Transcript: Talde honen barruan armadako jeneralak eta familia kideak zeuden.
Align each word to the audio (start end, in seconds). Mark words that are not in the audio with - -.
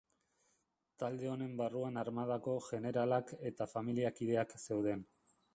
Talde 1.03 1.29
honen 1.33 1.51
barruan 1.59 2.01
armadako 2.03 2.57
jeneralak 2.71 3.37
eta 3.53 3.71
familia 3.77 4.17
kideak 4.21 4.61
zeuden. 4.65 5.07